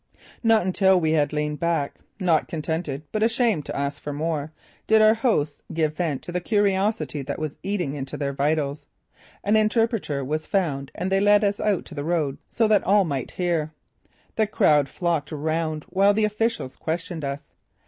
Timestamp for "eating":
7.61-7.93